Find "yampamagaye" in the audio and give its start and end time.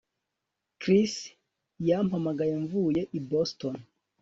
1.89-2.53